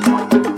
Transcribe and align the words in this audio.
point. 0.00 0.51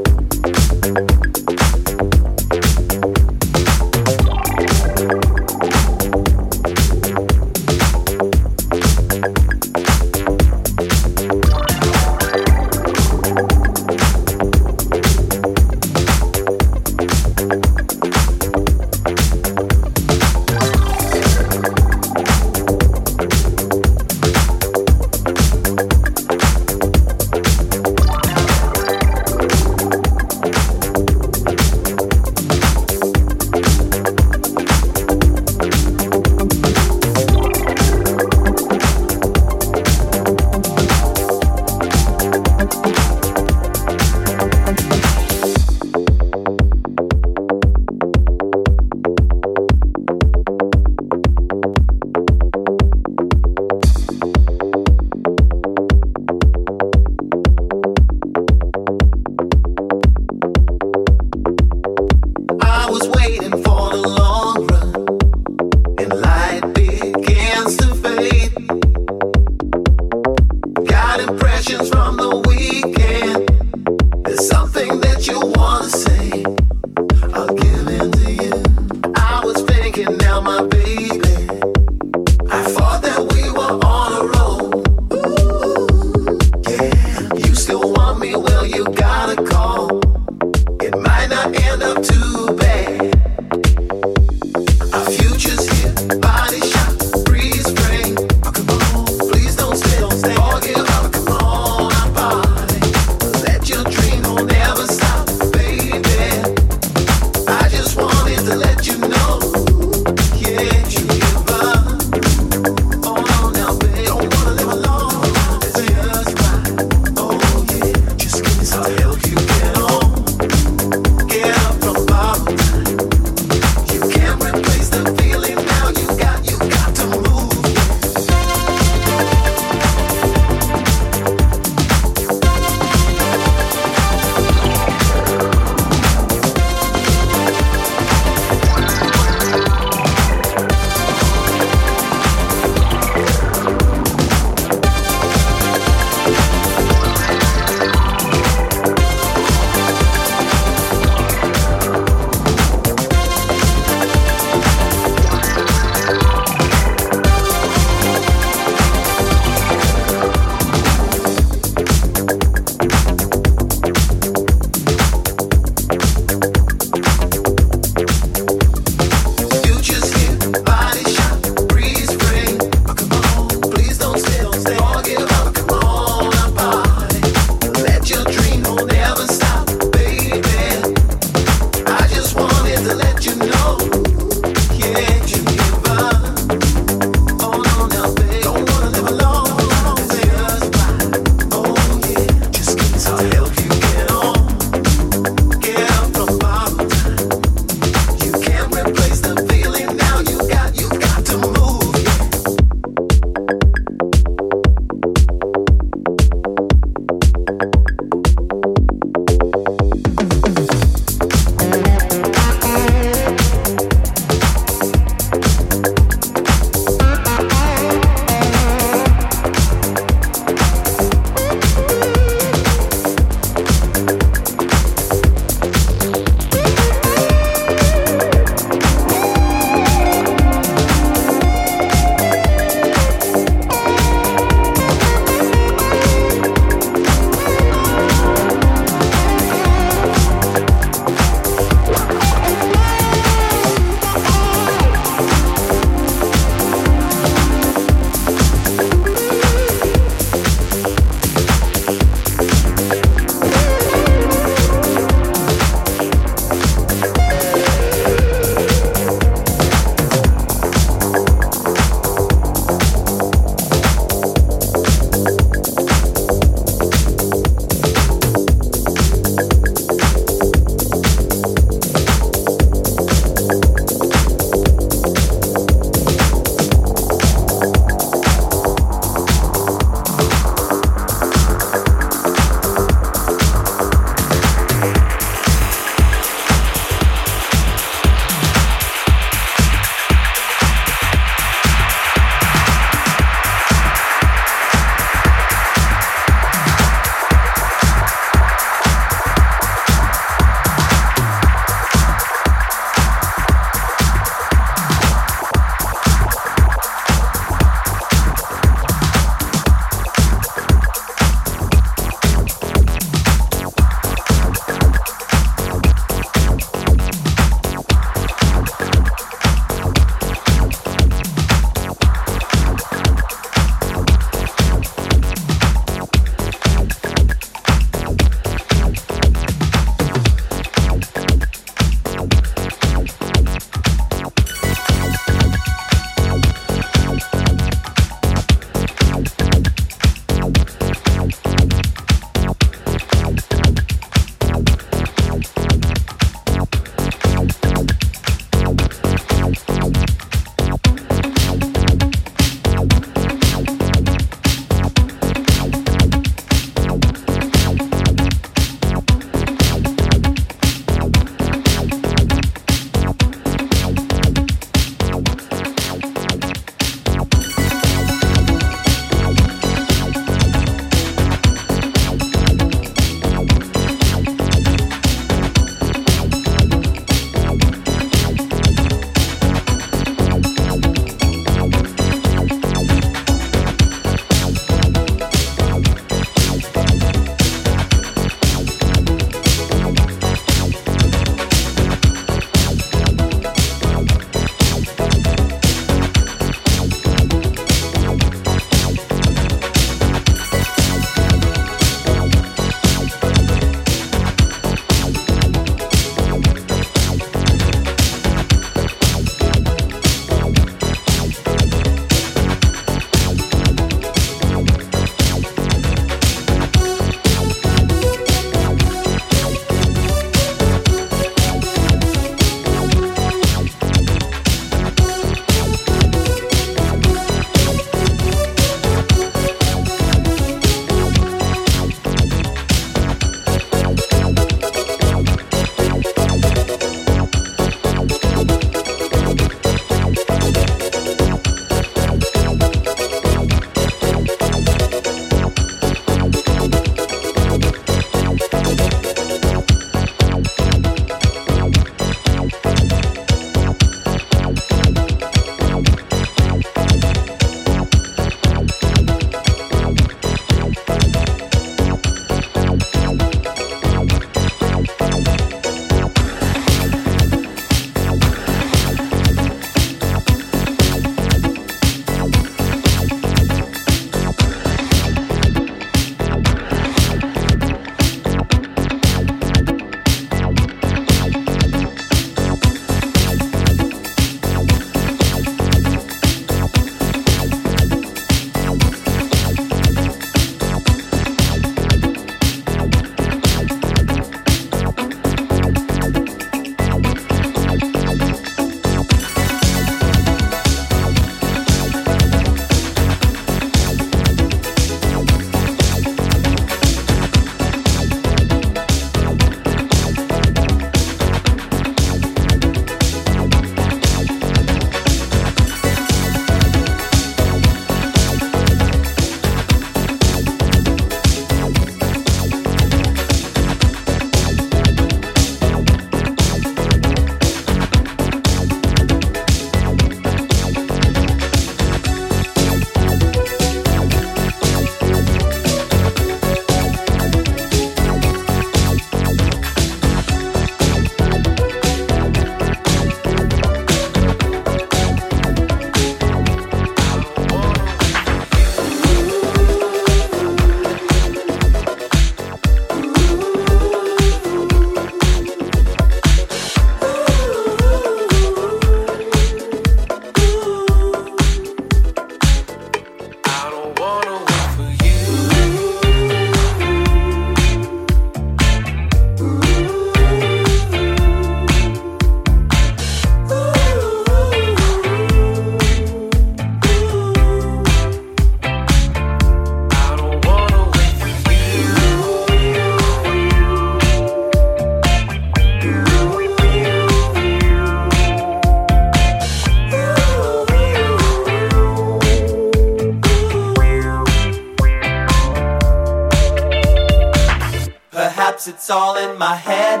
all 598.92 599.16
in 599.16 599.38
my 599.38 599.56
head. 599.56 600.00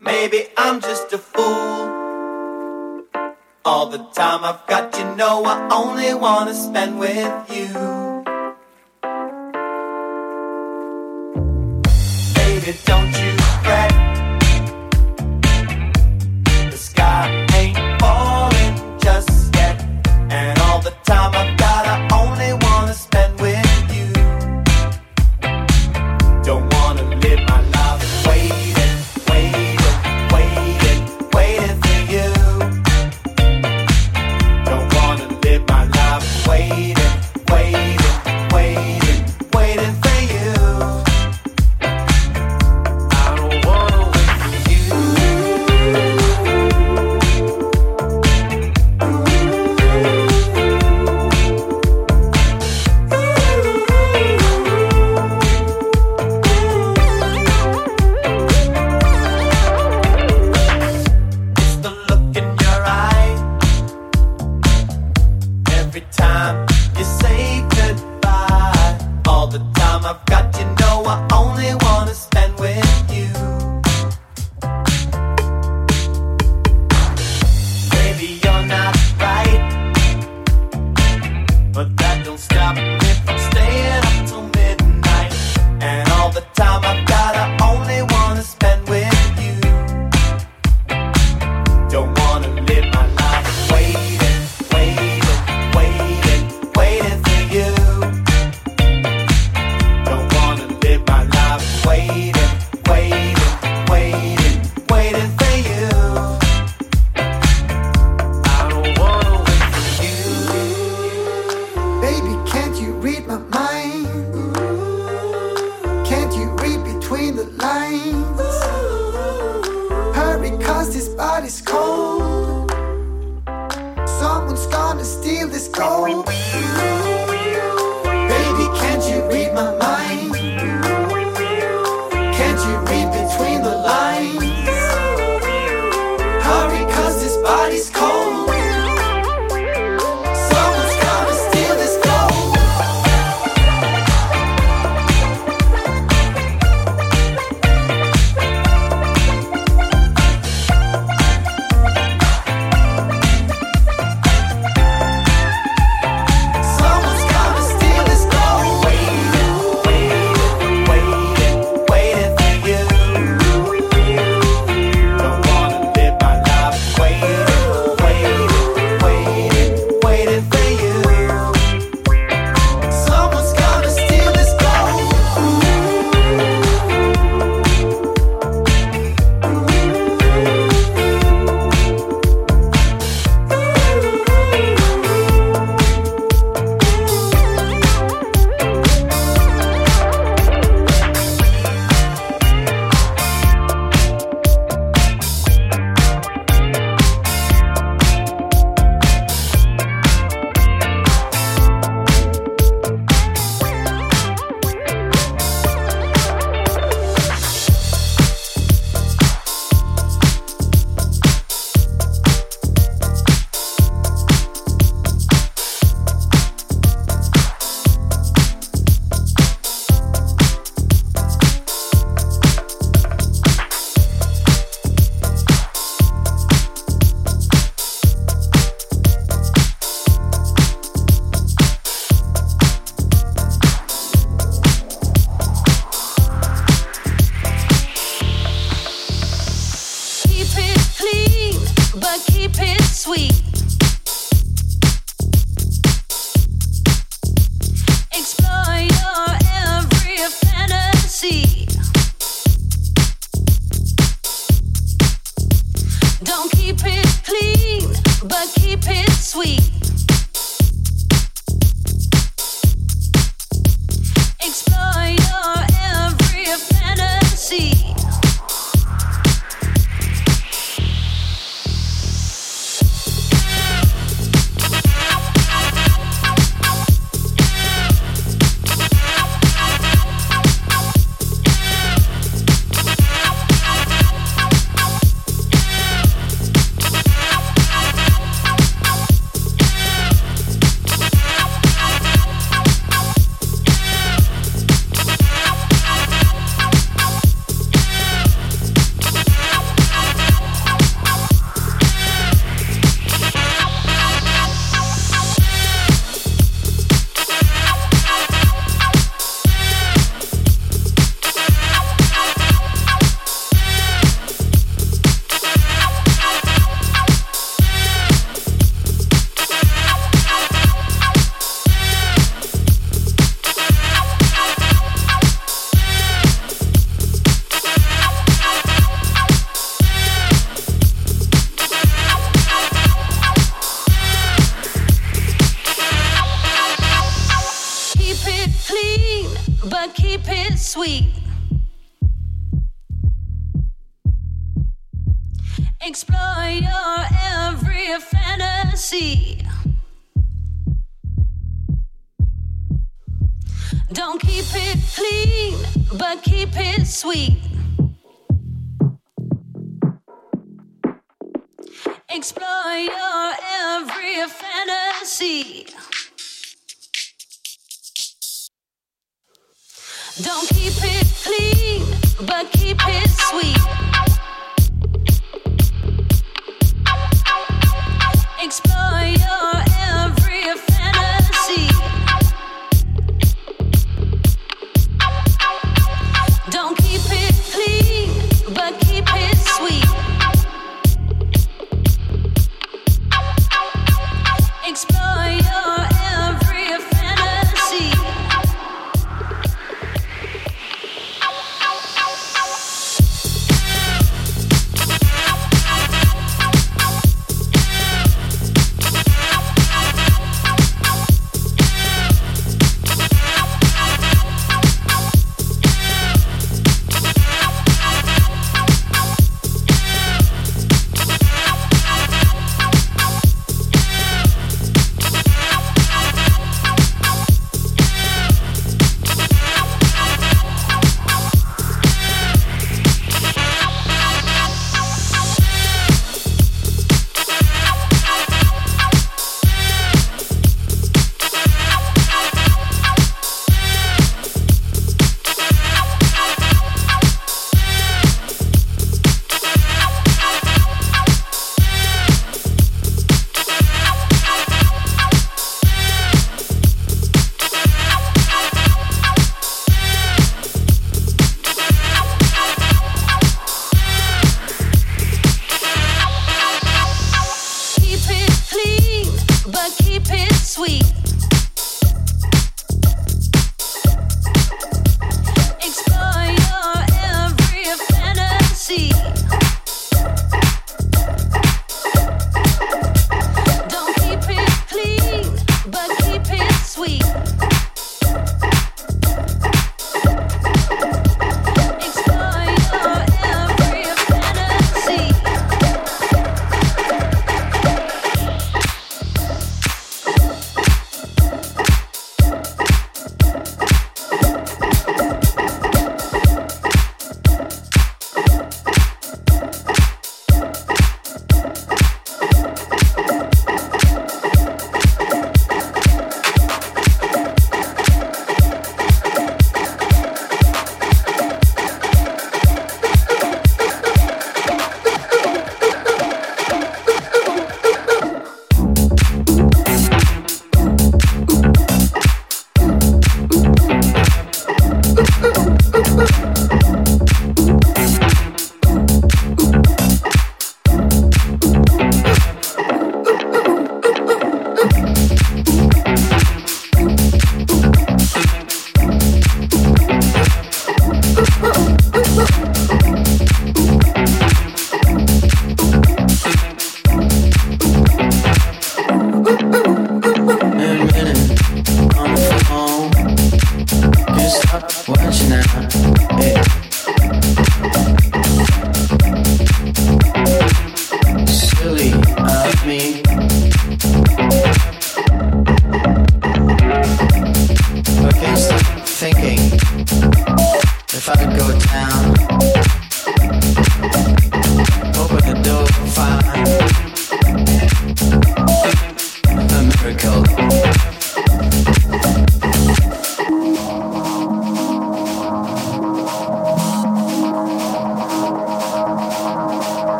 Maybe 0.00 0.48
I'm 0.56 0.80
just 0.80 1.12
a 1.12 1.18
fool. 1.18 1.78
All 3.64 3.86
the 3.86 4.02
time 4.20 4.40
I've 4.42 4.66
got, 4.66 4.98
you 4.98 5.04
know, 5.14 5.44
I 5.44 5.56
only 5.70 6.12
wanna 6.12 6.54
spend 6.54 6.98
with 6.98 7.34
you. 7.56 7.68
Baby, 12.34 12.72
don't 12.84 13.14
you? 13.22 13.39